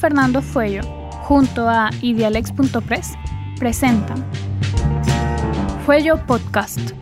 [0.00, 0.82] Fernando Fuello,
[1.24, 3.14] junto a idealex.press,
[3.58, 4.24] presentan
[5.84, 6.92] Fuello Podcast.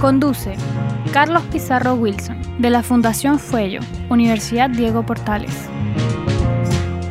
[0.00, 0.56] Conduce
[1.12, 3.78] Carlos Pizarro Wilson, de la Fundación Fuello,
[4.10, 5.54] Universidad Diego Portales.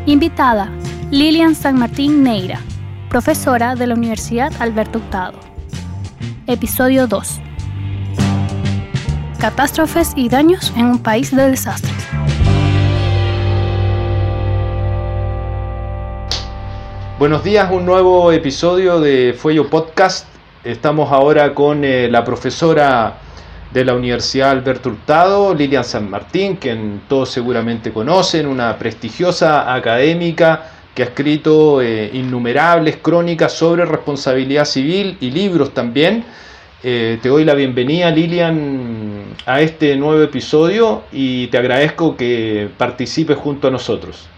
[0.06, 0.70] Invitada,
[1.12, 2.60] Lilian San Martín Neira,
[3.10, 5.40] profesora de la Universidad Alberto Hurtado.
[6.46, 7.40] Episodio 2.
[9.40, 11.97] Catástrofes y daños en un país de desastres.
[17.20, 20.28] Buenos días, un nuevo episodio de Fuello Podcast.
[20.64, 23.18] Estamos ahora con eh, la profesora
[23.74, 30.70] de la Universidad Alberto Hurtado, Lilian San Martín, quien todos seguramente conocen, una prestigiosa académica
[30.94, 36.24] que ha escrito eh, innumerables crónicas sobre responsabilidad civil y libros también.
[36.84, 43.38] Eh, te doy la bienvenida, Lilian, a este nuevo episodio y te agradezco que participes
[43.38, 44.30] junto a nosotros.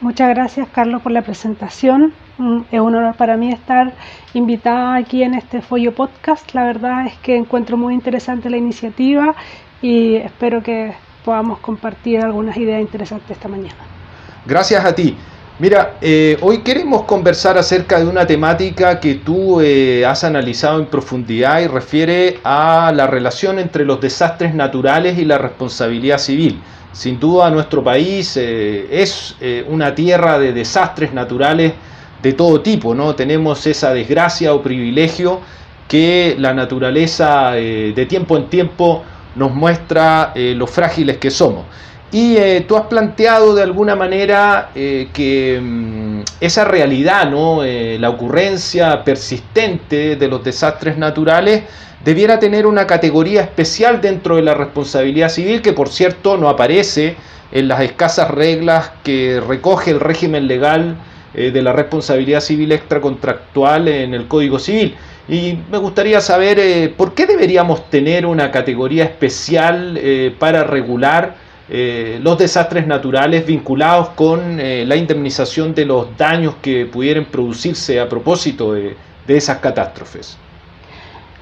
[0.00, 2.14] Muchas gracias Carlos por la presentación.
[2.38, 3.92] Mm, es un honor para mí estar
[4.32, 6.54] invitada aquí en este Follo Podcast.
[6.54, 9.34] La verdad es que encuentro muy interesante la iniciativa
[9.82, 13.76] y espero que podamos compartir algunas ideas interesantes esta mañana.
[14.46, 15.18] Gracias a ti.
[15.58, 20.86] Mira, eh, hoy queremos conversar acerca de una temática que tú eh, has analizado en
[20.86, 26.58] profundidad y refiere a la relación entre los desastres naturales y la responsabilidad civil.
[26.92, 31.72] Sin duda nuestro país eh, es eh, una tierra de desastres naturales
[32.20, 33.14] de todo tipo, ¿no?
[33.14, 35.40] Tenemos esa desgracia o privilegio
[35.86, 39.04] que la naturaleza eh, de tiempo en tiempo
[39.36, 41.64] nos muestra lo frágiles que somos.
[42.10, 47.62] Y tú has planteado de alguna manera que mm, esa realidad, ¿no?
[47.62, 51.62] la ocurrencia persistente de los desastres naturales,
[52.04, 57.16] debiera tener una categoría especial dentro de la responsabilidad civil que por cierto no aparece
[57.52, 60.96] en las escasas reglas que recoge el régimen legal
[61.34, 64.94] eh, de la responsabilidad civil extracontractual en el Código Civil.
[65.28, 71.50] Y me gustaría saber eh, por qué deberíamos tener una categoría especial eh, para regular
[71.72, 78.72] los desastres naturales vinculados con la indemnización de los daños que pudieran producirse a propósito
[78.72, 78.96] de
[79.28, 80.36] esas catástrofes.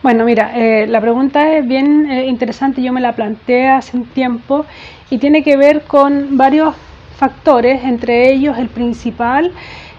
[0.00, 4.04] Bueno, mira, eh, la pregunta es bien eh, interesante, yo me la planteé hace un
[4.06, 4.64] tiempo
[5.10, 6.76] y tiene que ver con varios
[7.16, 9.50] factores, entre ellos el principal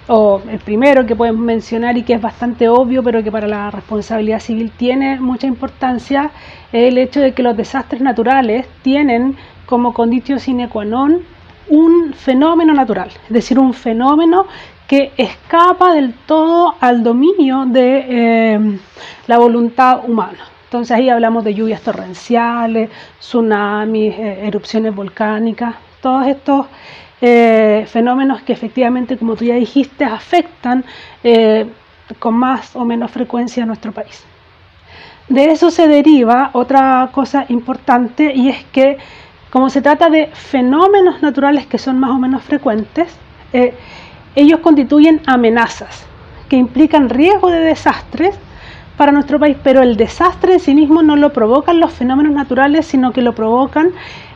[0.07, 3.71] o el primero que podemos mencionar y que es bastante obvio, pero que para la
[3.71, 6.31] responsabilidad civil tiene mucha importancia,
[6.71, 9.35] es el hecho de que los desastres naturales tienen
[9.66, 11.19] como condicio sine qua non
[11.67, 14.47] un fenómeno natural, es decir, un fenómeno
[14.89, 18.79] que escapa del todo al dominio de eh,
[19.27, 20.39] la voluntad humana.
[20.63, 22.89] Entonces ahí hablamos de lluvias torrenciales,
[23.19, 26.66] tsunamis, eh, erupciones volcánicas, todos estos
[27.22, 30.83] eh, fenómenos que efectivamente, como tú ya dijiste, afectan
[32.17, 34.25] con más o menos frecuencia a nuestro país.
[35.28, 38.97] De eso se deriva otra cosa importante y es que
[39.51, 43.16] como se trata de fenómenos naturales que son más o menos frecuentes,
[44.35, 46.06] ellos constituyen amenazas
[46.47, 48.35] que implican riesgo de desastres
[48.97, 52.85] para nuestro país, pero el desastre en sí mismo no lo provocan los fenómenos naturales,
[52.85, 53.91] sino que lo provocan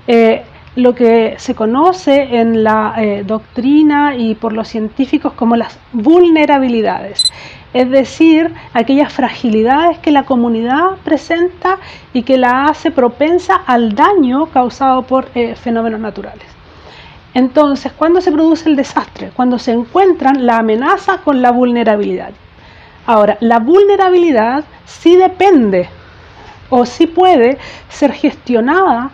[0.07, 0.43] eh,
[0.75, 7.31] lo que se conoce en la eh, doctrina y por los científicos como las vulnerabilidades,
[7.73, 11.79] es decir, aquellas fragilidades que la comunidad presenta
[12.13, 16.62] y que la hace propensa al daño causado por eh, fenómenos naturales.
[17.33, 19.31] Entonces, ¿cuándo se produce el desastre?
[19.35, 22.31] Cuando se encuentran la amenaza con la vulnerabilidad.
[23.05, 25.89] Ahora, la vulnerabilidad sí depende
[26.69, 27.57] o sí puede
[27.89, 29.11] ser gestionada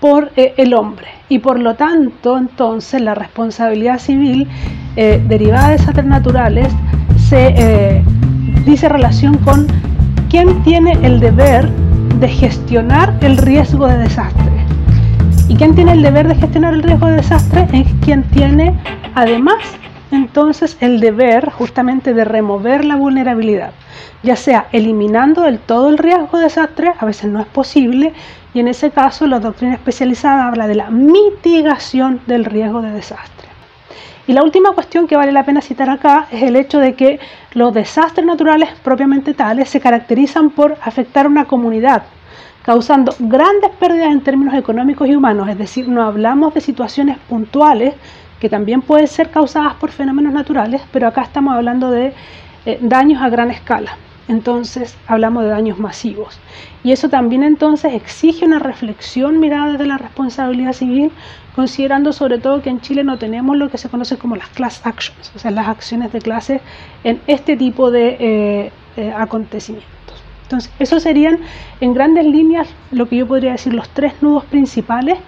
[0.00, 4.48] por eh, el hombre y por lo tanto entonces la responsabilidad civil
[4.96, 6.72] eh, derivada de desastres naturales
[7.28, 8.04] se eh,
[8.64, 9.66] dice relación con
[10.28, 14.61] quién tiene el deber de gestionar el riesgo de desastre.
[15.52, 17.68] ¿Y quién tiene el deber de gestionar el riesgo de desastre?
[17.74, 18.74] Es quien tiene
[19.14, 19.58] además
[20.10, 23.72] entonces el deber justamente de remover la vulnerabilidad,
[24.22, 28.14] ya sea eliminando del todo el riesgo de desastre, a veces no es posible,
[28.54, 33.48] y en ese caso la doctrina especializada habla de la mitigación del riesgo de desastre.
[34.26, 37.20] Y la última cuestión que vale la pena citar acá es el hecho de que
[37.52, 42.04] los desastres naturales propiamente tales se caracterizan por afectar a una comunidad,
[42.62, 47.94] causando grandes pérdidas en términos económicos y humanos, es decir, no hablamos de situaciones puntuales
[48.40, 52.12] que también pueden ser causadas por fenómenos naturales, pero acá estamos hablando de
[52.66, 53.96] eh, daños a gran escala.
[54.28, 56.38] Entonces hablamos de daños masivos.
[56.84, 61.10] Y eso también entonces exige una reflexión mirada desde la responsabilidad civil
[61.54, 64.80] considerando sobre todo que en Chile no tenemos lo que se conoce como las class
[64.84, 66.60] actions, o sea, las acciones de clase
[67.04, 70.01] en este tipo de eh, eh, acontecimientos.
[70.52, 71.38] Entonces, esos serían
[71.80, 75.18] en grandes líneas lo que yo podría decir los tres nudos principales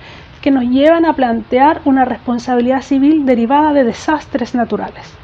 [0.43, 5.15] que nos llevan a plantear una responsabilidad civil derivada de desastres naturales,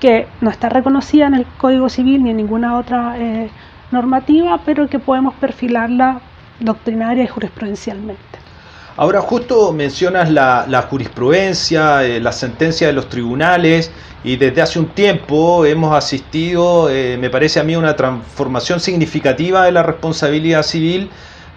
[0.00, 3.50] que no está reconocida en el Código Civil ni en ninguna otra eh,
[3.90, 6.22] normativa, pero que podemos perfilarla
[6.58, 8.47] doctrinaria y jurisprudencialmente.
[8.98, 13.92] Ahora justo mencionas la, jurisprudencia, eh, la sentencia de los tribunales
[14.24, 19.66] y desde hace un tiempo hemos asistido, eh, me parece a mí, una transformación significativa
[19.66, 21.10] de la responsabilidad civil,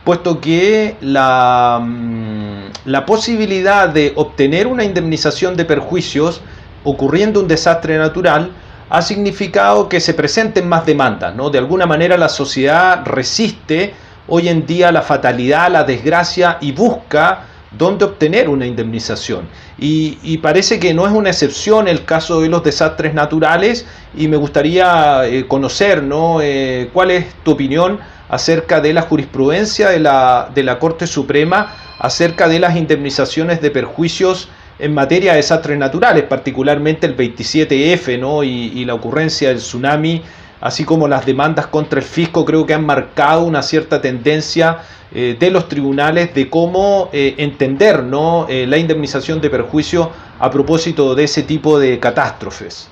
[0.03, 6.41] puesto que la, mm, la posibilidad de obtener una indemnización de perjuicios
[6.83, 8.51] ocurriendo un desastre natural
[8.87, 11.49] ha significado que se presenten más demandas, ¿no?
[11.49, 13.95] De alguna manera la sociedad resiste
[14.27, 19.47] hoy en día la fatalidad, la desgracia y busca dónde obtener una indemnización.
[19.79, 23.85] Y, parece que no es una excepción el caso de los desastres naturales
[24.15, 26.39] y me gustaría eh, conocer ¿no?
[26.41, 31.73] Eh, cuál es tu opinión acerca de la jurisprudencia de la, de la Corte Suprema
[31.99, 38.43] acerca de las indemnizaciones de perjuicios en materia de desastres naturales, particularmente el 27F ¿no?
[38.43, 40.23] y, y la ocurrencia del tsunami
[40.61, 44.77] así como las demandas contra el fisco, creo que han marcado una cierta tendencia
[45.13, 48.47] eh, de los tribunales de cómo eh, entender ¿no?
[48.47, 50.09] Eh, la indemnización de perjuicio
[50.39, 52.87] a propósito de ese tipo de catástrofes.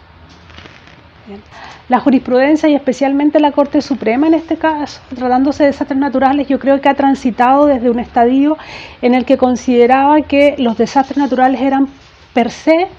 [1.87, 6.59] La jurisprudencia y especialmente la Corte Suprema en este caso, tratándose de desastres naturales, yo
[6.59, 8.57] creo que ha transitado desde un estadio
[9.01, 11.87] en el que consideraba que los desastres naturales eran
[12.33, 12.89] per se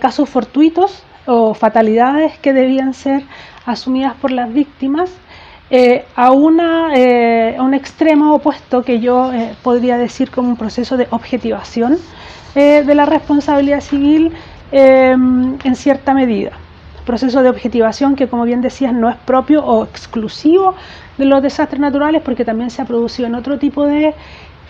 [0.00, 3.22] casos fortuitos o fatalidades que debían ser
[3.68, 5.10] asumidas por las víctimas
[5.70, 6.30] eh, a,
[6.96, 11.98] eh, un extremo opuesto que yo eh, podría decir como un proceso de objetivación
[12.54, 14.32] de la responsabilidad civil
[14.72, 16.50] em, en cierta medida.
[17.06, 20.74] Proceso de objetivación que, como bien decías, no es propio o exclusivo
[21.18, 24.12] de los desastres naturales porque también se ha producido en otro tipo de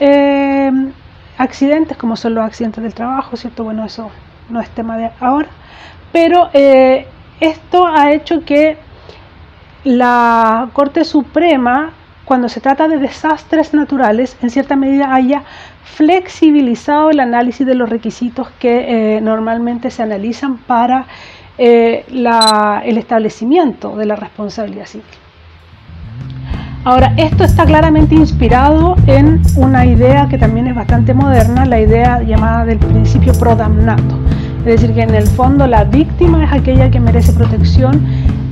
[0.00, 0.92] em,
[1.38, 3.64] accidentes, como son los accidentes del trabajo, ¿cierto?
[3.64, 4.10] Bueno, eso
[4.50, 5.48] no es tema de ahora.
[6.12, 8.76] Pero esto ha hecho que
[9.88, 11.92] la Corte Suprema,
[12.26, 15.44] cuando se trata de desastres naturales, en cierta medida haya
[15.82, 21.06] flexibilizado el análisis de los requisitos que eh, normalmente se analizan para
[21.56, 25.06] eh, el establecimiento de la responsabilidad civil.
[26.84, 32.22] Ahora, esto está claramente inspirado en una idea que también es bastante moderna, la idea
[32.22, 34.18] llamada del principio pro damnato.
[34.60, 38.06] Es decir, que en el fondo la víctima es aquella que merece protección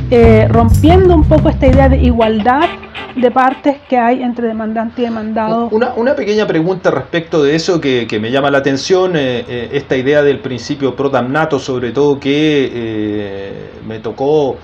[0.09, 2.69] eh, rompiendo un poco esta idea de igualdad
[3.17, 5.69] de partes que hay entre demandante y demandado.
[5.69, 10.23] Una, pequeña pregunta respecto de eso que, me llama la atención, eh, eh, esta idea
[10.23, 14.57] del principio pro damnato, sobre todo que me tocó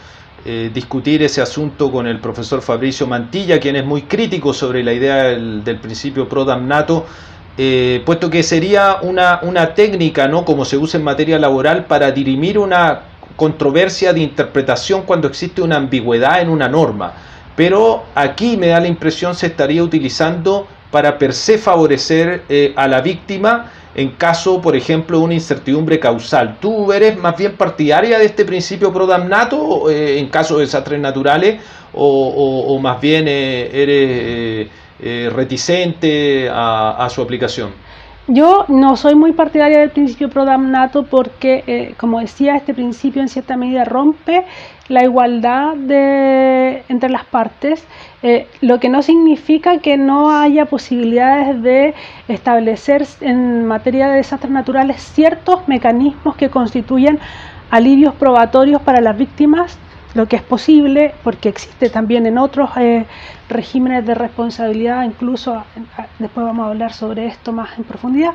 [0.72, 5.24] discutir ese asunto con el profesor Fabricio Mantilla, quien es muy crítico sobre la idea
[5.24, 7.06] del, principio pro damnato.
[8.04, 10.44] puesto que sería una, una técnica, ¿no?
[10.44, 15.76] como se usa en materia laboral, para dirimir una controversia de interpretación cuando existe una
[15.76, 17.12] ambigüedad en una norma.
[17.56, 22.86] Pero aquí me da la impresión se estaría utilizando para per se favorecer eh, a
[22.86, 26.56] la víctima en caso, por ejemplo, de una incertidumbre causal.
[26.60, 30.98] ¿Tú eres más bien partidaria de este principio pro damnato eh, en caso de desastres
[30.98, 31.60] naturales
[31.92, 34.68] o, más bien eh,
[34.98, 37.72] eres reticente a su aplicación?
[38.28, 43.20] Yo no soy muy partidaria del principio pro damnato porque, eh, como decía, este principio
[43.20, 44.44] en cierta medida rompe
[44.88, 47.84] la igualdad de, entre las partes,
[48.22, 51.94] eh, lo que no significa que no haya posibilidades de
[52.28, 57.18] establecer en materia de desastres naturales ciertos mecanismos que constituyen
[57.70, 59.78] alivios probatorios para las víctimas
[60.14, 63.06] lo que es posible, porque existe también en otros eh,
[63.48, 65.62] regímenes de responsabilidad, incluso
[66.18, 68.32] después vamos a hablar sobre esto más en profundidad,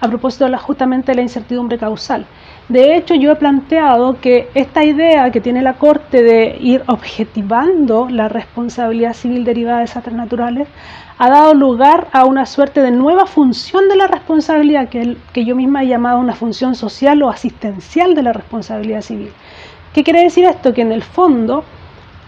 [0.00, 2.26] a propósito de la, justamente la incertidumbre causal.
[2.68, 8.08] De hecho, yo he planteado que esta idea que tiene la Corte de ir objetivando
[8.10, 10.68] la responsabilidad civil derivada de desastres naturales
[11.18, 15.54] ha dado lugar a una suerte de nueva función de la responsabilidad, que, que yo
[15.54, 19.30] misma he llamado una función social o asistencial de la responsabilidad civil
[19.94, 20.74] ¿Qué quiere decir esto?
[20.74, 21.62] Que en el fondo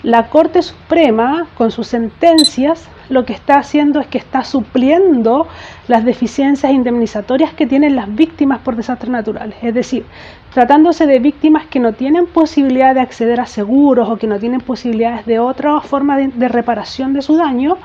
[0.05, 5.49] la Corte Suprema, con sus sentencias, lo que está haciendo es que está supliendo
[5.89, 9.57] las deficiencias indemnizatorias que tienen las víctimas por desastres naturales.
[9.63, 10.05] Es decir,
[10.55, 14.61] tratándose de víctimas que no tienen posibilidad de acceder a seguros o que no tienen
[14.61, 17.79] posibilidades de otra forma de, reparación de su daño,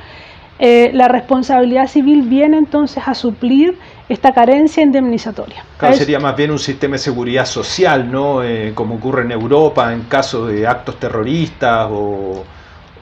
[0.64, 5.66] eh, la responsabilidad civil viene entonces a suplir esta carencia indemnizatoria.
[5.78, 8.44] Claro, sería más bien un sistema de seguridad social, ¿no?
[8.44, 12.44] Eh, como ocurre en Europa en caso de actos terroristas o,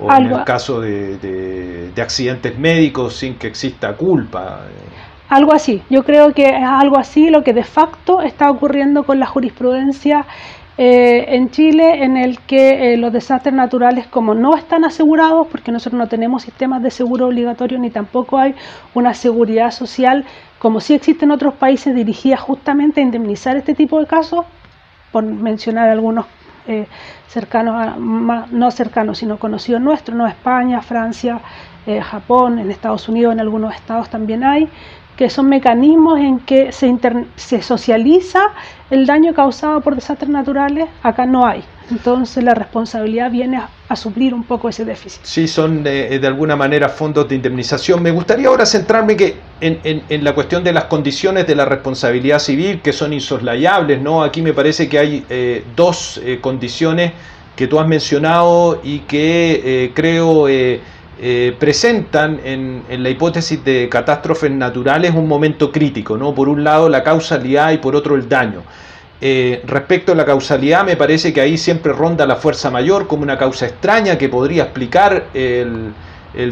[0.10, 4.62] en el caso de, accidentes médicos sin que exista culpa.
[5.28, 9.20] Algo así, yo creo que es algo así lo que de facto está ocurriendo con
[9.20, 10.26] la jurisprudencia
[10.82, 15.74] eh, en Chile en el que eh, los desastres naturales como no están asegurados, porque
[15.74, 18.56] nosotros no tenemos sistemas de seguro obligatorio ni tampoco hay
[18.94, 20.24] una seguridad social
[20.58, 24.46] como sí existen otros países dirigidas justamente a indemnizar este tipo de casos,
[25.12, 26.28] por mencionar algunos
[26.66, 26.88] eh,
[27.28, 31.42] cercanos, no cercanos, sino conocidos nuestros, no España, Francia,
[32.04, 34.70] Japón, en Estados Unidos, en algunos estados también hay,
[35.20, 36.98] que son mecanismos en que se,
[37.36, 38.40] se socializa
[38.90, 41.62] el daño causado por desastres naturales, acá no hay.
[41.92, 45.20] Entonces la responsabilidad viene a, suplir un poco ese déficit.
[45.24, 48.02] Sí, son de, alguna manera fondos de indemnización.
[48.02, 52.80] Me gustaría ahora centrarme que en, la cuestión de las condiciones de la responsabilidad civil,
[52.82, 54.02] que son insoslayables.
[54.02, 54.24] ¿no?
[54.24, 57.12] Aquí me parece que hay eh, dos eh, condiciones
[57.58, 60.48] que tú has mencionado y que eh, creo
[61.22, 66.34] eh, presentan en, la hipótesis de catástrofes naturales un momento crítico, ¿no?
[66.34, 68.64] Por un lado la causalidad y por otro el daño.
[69.20, 73.24] Eh, respecto a la causalidad, me parece que ahí siempre ronda la fuerza mayor como
[73.24, 75.94] una causa extraña que podría explicar el,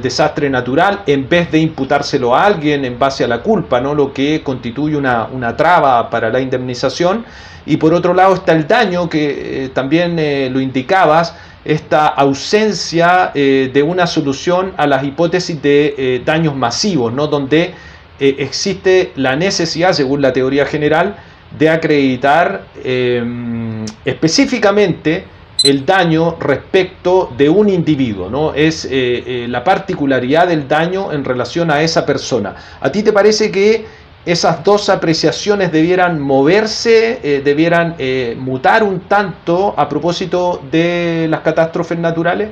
[0.02, 3.94] desastre natural en vez de imputárselo a alguien en base a la culpa, ¿no?
[3.94, 7.24] lo que constituye una, traba para la indemnización.
[7.66, 10.18] Y por otro lado está el daño, que eh, también
[10.52, 11.36] lo indicabas,
[11.68, 17.28] esta ausencia eh, de una solución a las hipótesis de eh, daños masivos, ¿no?
[17.28, 17.74] donde
[18.22, 21.18] eh, existe la necesidad, según la teoría general,
[21.60, 25.26] de acreditar em, específicamente
[25.62, 28.54] el daño respecto de un individuo, ¿no?
[28.54, 32.56] Es la particularidad del daño en relación a esa persona.
[32.80, 33.86] ¿A ti te parece que
[34.28, 41.40] esas dos apreciaciones debieran moverse, eh, debieran eh, mutar un tanto a propósito de las
[41.40, 42.50] catástrofes naturales?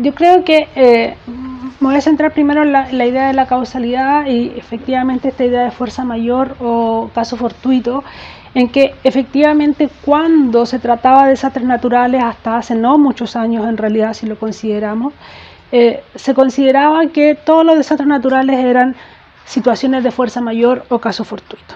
[0.00, 1.16] yo creo que eh,
[1.80, 5.70] voy a centrar primero en la, idea de la causalidad y efectivamente esta idea de
[5.70, 8.04] fuerza mayor o caso fortuito,
[8.54, 13.78] en que efectivamente cuando se trataba de desastres naturales, hasta hace no muchos años en
[13.78, 15.14] realidad si lo consideramos,
[15.70, 18.94] se consideraba que todos los desastres naturales eran
[19.44, 21.74] situaciones de fuerza mayor o caso fortuito.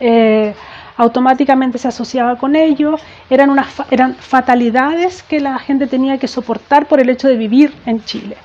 [0.00, 0.54] Eh,
[0.96, 2.96] automáticamente se asociaba con ello,
[3.30, 7.72] eran, unas, eran fatalidades que la gente tenía que soportar por el hecho de vivir
[7.86, 8.36] en Chile.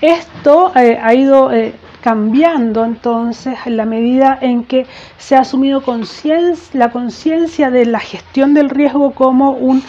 [0.00, 4.86] Esto eh, ha ido eh, cambiando entonces en la medida en que
[5.18, 5.82] se ha asumido
[6.72, 9.82] la conciencia de la gestión del riesgo como un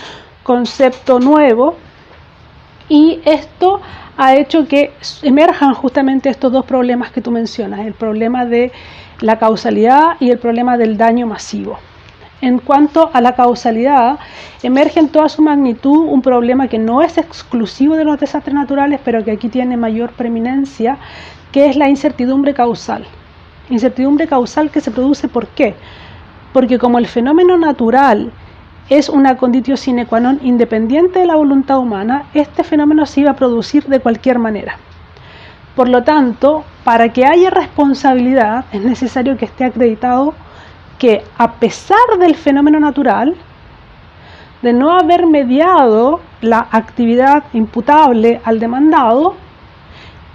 [0.43, 1.77] concepto nuevo
[2.89, 3.81] y esto
[4.17, 8.71] ha hecho que emerjan justamente estos dos problemas que tú mencionas, el problema de
[9.21, 11.79] la causalidad y el problema del daño masivo.
[12.41, 14.17] En cuanto a la causalidad,
[14.63, 18.99] emerge en toda su magnitud un problema que no es exclusivo de los desastres naturales,
[19.05, 20.97] pero que aquí tiene mayor preeminencia,
[21.51, 23.05] que es la incertidumbre causal.
[23.69, 25.75] Incertidumbre causal que se produce ¿por qué?
[26.51, 28.31] Porque como el fenómeno natural
[28.89, 33.31] es una condición sine qua non independiente de la voluntad humana, este fenómeno se iba
[33.31, 34.77] a producir de cualquier manera.
[35.75, 40.33] Por lo tanto, para que haya responsabilidad es necesario que esté acreditado
[40.99, 43.35] que a pesar del fenómeno natural,
[44.61, 49.35] de no haber mediado la actividad imputable al demandado,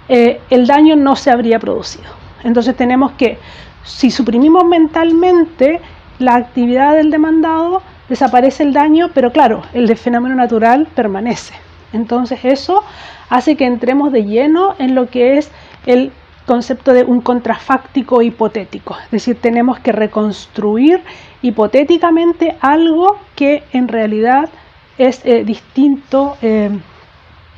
[0.09, 2.09] eh, el daño no se habría producido.
[2.43, 3.37] Entonces tenemos que,
[3.83, 5.79] si suprimimos mentalmente
[6.19, 11.53] la actividad del demandado, desaparece el daño, pero claro, el de fenómeno natural permanece.
[11.93, 12.83] Entonces eso
[13.29, 15.51] hace que entremos de lleno en lo que es
[15.85, 16.11] el
[16.45, 21.03] concepto de un contrafáctico hipotético, es decir, tenemos que reconstruir
[21.41, 24.49] hipotéticamente algo que en realidad
[24.97, 26.69] es eh, distinto eh,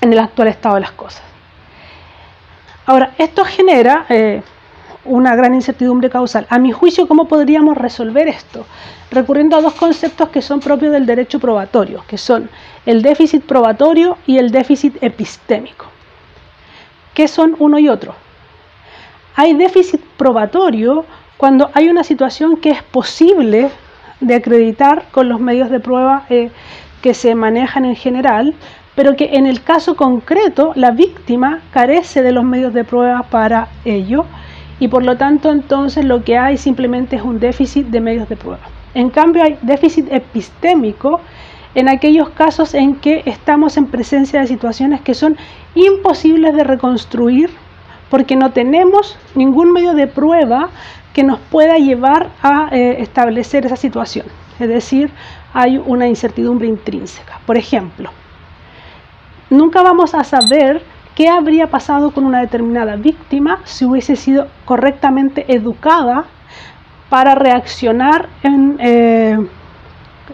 [0.02, 1.24] en el actual estado de las cosas.
[2.88, 4.42] Ahora, esto genera eh,
[5.10, 6.46] una gran incertidumbre causal.
[6.50, 8.66] A mi juicio, ¿cómo podríamos resolver esto?
[9.12, 12.50] Recurriendo a dos conceptos que son propios del derecho probatorio, que son
[12.86, 15.88] el déficit probatorio y el déficit epistémico.
[17.14, 18.14] ¿Qué son uno y otro?
[19.36, 21.06] Hay déficit probatorio
[21.38, 23.70] cuando hay una situación que es posible
[24.20, 26.52] de acreditar con los medios de prueba eh,
[27.02, 28.54] que se manejan en general,
[28.96, 33.70] pero que en el caso concreto la víctima carece de los medios de prueba para
[33.86, 34.26] ello
[34.80, 38.36] y por lo tanto entonces lo que hay simplemente es un déficit de medios de
[38.36, 38.62] prueba.
[38.94, 41.22] En cambio hay déficit epistémico
[41.76, 45.38] en aquellos casos en que estamos en presencia de situaciones que son
[45.76, 47.52] imposibles de reconstruir
[48.10, 50.70] porque no tenemos ningún medio de prueba
[51.14, 54.26] que nos pueda llevar a eh, establecer esa situación.
[54.60, 55.12] Es decir,
[55.54, 57.40] hay una incertidumbre intrínseca.
[57.46, 58.10] Por ejemplo,
[59.50, 60.82] nunca vamos a saber
[61.20, 66.24] qué habría pasado con una determinada víctima si hubiese sido correctamente educada
[67.10, 69.38] para reaccionar en, eh,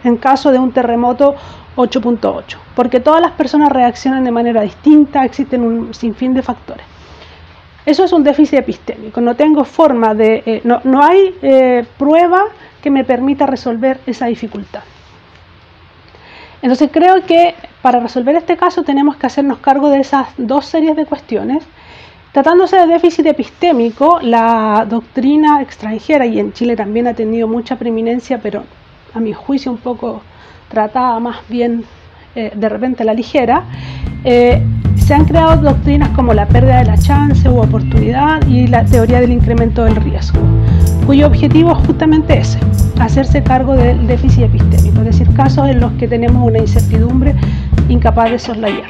[0.04, 1.34] en caso de un terremoto
[1.76, 6.86] 8.8, porque todas las personas reaccionan de manera distinta, existen un sinfín de factores.
[7.84, 12.44] Eso es un déficit epistémico, no tengo forma de, eh, no, no, hay eh, prueba
[12.84, 14.84] que me permita resolver esa dificultad.
[16.62, 20.96] Entonces creo que para resolver este caso tenemos que hacernos cargo de esas dos series
[20.96, 21.64] de cuestiones.
[22.32, 28.40] Tratándose de déficit epistémico, la doctrina extranjera, y en Chile también ha tenido mucha preeminencia,
[28.42, 28.64] pero
[29.14, 30.24] a mi juicio un poco
[30.68, 31.86] tratada más bien
[32.34, 33.66] eh, de repente a la ligera,
[34.24, 34.64] eh,
[34.96, 39.22] se han creado doctrinas como la pérdida de la chance u oportunidad y la teoría
[39.22, 40.40] del incremento del riesgo,
[41.06, 42.58] cuyo objetivo es justamente ese,
[43.00, 47.36] hacerse cargo del déficit epistémico, es decir, casos en los que tenemos una incertidumbre
[47.90, 48.90] incapaz de soslayar.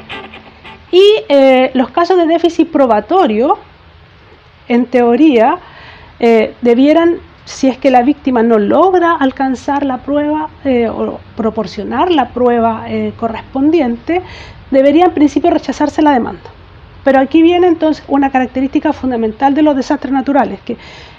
[0.92, 3.58] Y eh, los casos de déficit probatorio,
[4.68, 5.58] en teoría,
[6.20, 12.12] eh, debieran, si es que la víctima no logra alcanzar la prueba eh, o proporcionar
[12.12, 12.86] la prueba
[13.18, 14.22] correspondiente,
[14.72, 16.50] debería en principio rechazarse la demanda.
[17.04, 20.78] Pero aquí viene entonces una característica fundamental de los desastres naturales, que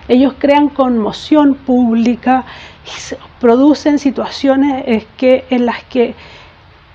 [0.09, 2.45] ellos crean conmoción pública,
[3.41, 6.15] producen situaciones que, en las que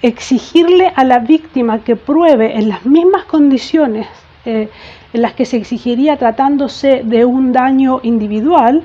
[0.01, 4.07] exigirle a la víctima que pruebe en las mismas condiciones
[4.45, 4.69] eh,
[5.13, 8.83] en las que se exigiría tratándose de un daño individual,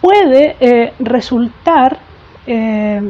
[0.00, 1.98] puede eh, resultar
[2.46, 3.00] eh,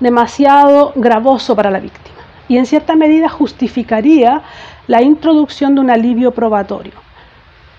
[0.00, 2.16] demasiado gravoso para la víctima
[2.48, 4.42] y en cierta medida justificaría
[4.86, 6.92] la introducción de un alivio probatorio.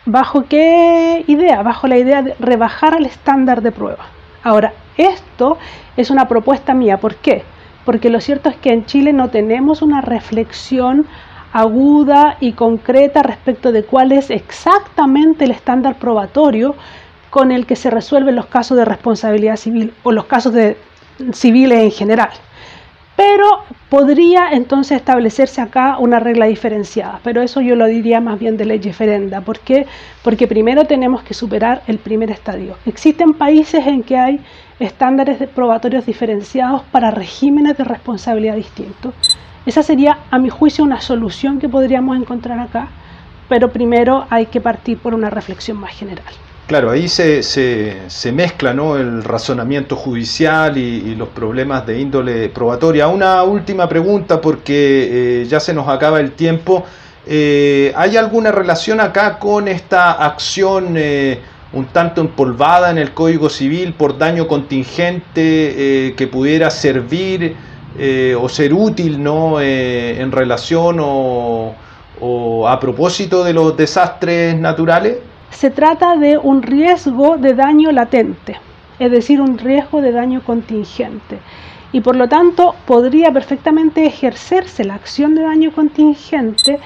[0.05, 1.61] ¿Bajo qué idea?
[1.63, 4.05] Bajo la idea de rebajar el estándar de prueba.
[4.43, 5.57] Ahora, esto
[5.95, 6.97] es una propuesta mía.
[6.97, 7.43] ¿Por qué?
[7.87, 11.05] Porque lo cierto es que en Chile no tenemos una reflexión
[11.53, 16.75] aguda y concreta respecto de cuál es exactamente el estándar probatorio
[17.29, 20.75] con el que se resuelven los casos de responsabilidad civil o los casos de
[21.31, 22.31] civiles en general
[23.17, 28.57] pero podría entonces establecerse acá una regla diferenciada, pero eso yo lo diría más bien
[28.57, 29.41] de ley referenda.
[29.41, 29.87] ¿Por qué?
[30.23, 32.77] Porque primero tenemos que superar el primer estadio.
[32.85, 34.39] Existen países en que hay
[34.79, 39.15] estándares probatorios diferenciados para regímenes de responsabilidad distintos.
[39.65, 42.89] Esa sería, a mi juicio, una solución que podríamos encontrar acá,
[43.49, 46.33] pero primero hay que partir por una reflexión más general.
[46.67, 48.97] Claro, ahí se, se, mezcla ¿no?
[48.97, 53.07] el razonamiento judicial y, los problemas de índole probatoria.
[53.07, 56.83] Una última pregunta porque eh, ya se nos acaba el tiempo.
[57.25, 61.39] Eh, ¿Hay alguna relación acá con esta acción eh,
[61.71, 67.55] un tanto empolvada en el Código Civil por daño contingente que pudiera servir
[68.41, 69.61] o ser útil ¿no?
[69.61, 71.73] en relación o,
[72.19, 75.17] o a propósito de los desastres naturales?
[75.49, 78.59] Se trata de un riesgo de daño latente,
[78.99, 81.39] es decir, un riesgo de daño contingente.
[81.91, 86.79] Y por lo tanto podría perfectamente ejercerse la acción de daño contingente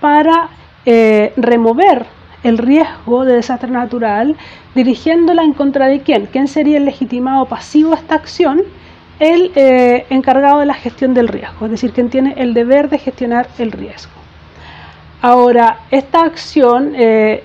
[0.00, 0.48] para
[0.84, 2.06] eh, remover
[2.42, 4.36] el riesgo de desastre natural,
[4.74, 6.26] dirigiéndola en contra de quién.
[6.26, 8.62] ¿Quién sería el legitimado pasivo a esta acción?
[9.18, 12.98] El eh, encargado de la gestión del riesgo, es decir, quien tiene el deber de
[12.98, 14.12] gestionar el riesgo.
[15.20, 17.44] Ahora, esta acción eh,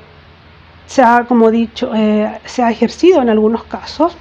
[0.86, 4.18] se ha, como dicho, eh, se ha ejercido en algunos casos.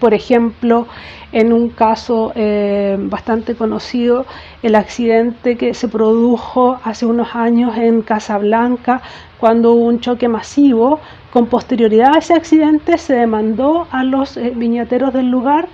[0.00, 0.86] Por ejemplo,
[1.32, 4.26] en un caso eh, bastante conocido,
[4.62, 9.00] el accidente que se produjo hace unos años en Casablanca,
[9.38, 11.00] cuando hubo un choque masivo.
[11.32, 15.68] Con posterioridad a ese accidente se demandó a los eh, viñateros del lugar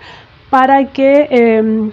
[0.51, 1.93] para que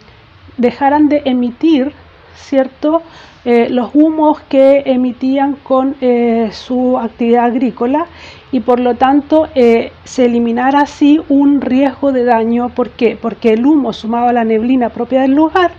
[0.58, 1.94] dejaran de emitir,
[2.40, 3.04] ¿cierto?,
[3.46, 8.06] eh, los humos que emitían con eh, su actividad agrícola
[8.52, 12.68] y por lo tanto eh, se eliminara así un riesgo de daño.
[12.70, 13.18] ¿Por qué?
[13.20, 15.72] Porque el humo sumado a la neblina propia del lugar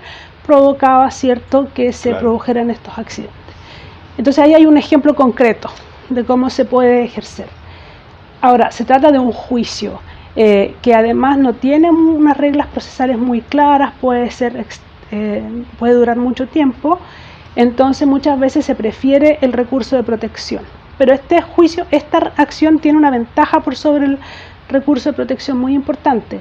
[0.46, 3.36] provocaba cierto que se produjeran estos accidentes.
[4.16, 5.68] Entonces ahí hay un ejemplo concreto
[6.08, 7.48] de cómo se puede ejercer.
[8.40, 10.00] Ahora, se trata de un juicio
[10.34, 14.56] que además no tiene unas reglas procesales muy claras, puede, ser,
[15.78, 17.00] puede durar mucho tiempo
[17.56, 20.62] entonces muchas veces se prefiere el recurso de protección.
[20.98, 24.18] Pero este juicio, esta acción tiene una ventaja por sobre el
[24.68, 26.40] recurso de protección muy importante,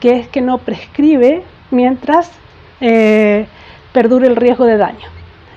[0.00, 2.32] que es que no prescribe mientras
[2.80, 3.46] eh,
[3.92, 5.06] perdure el riesgo de daño.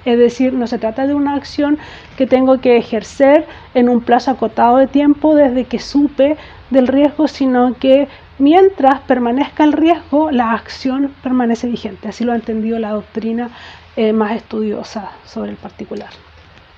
[0.04, 1.78] Es decir, no se trata de una acción
[2.18, 6.38] que tengo que ejercer en un plazo acotado de tiempo desde que supe
[6.72, 8.08] del riesgo, sino que
[8.42, 12.10] mientras permanezca el riesgo, la acción permanece vigente.
[12.10, 13.50] Así lo ha entendido la doctrina
[13.96, 16.10] eh, más estudiosa sobre el particular.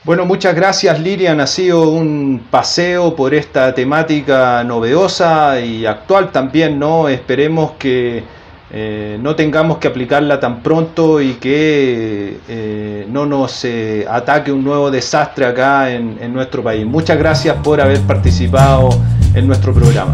[0.03, 1.39] Bueno, muchas gracias Lilian.
[1.39, 7.07] Ha sido un paseo por esta temática novedosa y actual también, ¿no?
[7.07, 8.21] Esperemos que
[8.69, 13.65] eh, no tengamos que aplicarla tan pronto y que eh, no nos
[14.09, 16.85] ataque un nuevo desastre acá en nuestro país.
[16.85, 18.89] Muchas gracias por haber participado
[19.33, 20.13] en nuestro programa.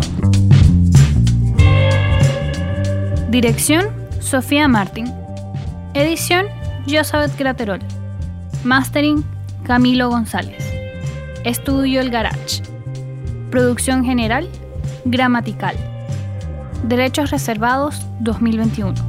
[3.30, 3.86] Dirección
[4.22, 5.14] Sofía Martín.
[5.94, 6.48] Edición
[6.90, 7.80] Josabeth Graterol.
[8.64, 9.24] Mastering
[9.64, 10.68] Camilo González.
[11.44, 12.64] Estudio El Garage.
[13.52, 14.50] Producción general
[15.06, 15.76] Gramatical.
[16.86, 19.09] Derechos Reservados 2021.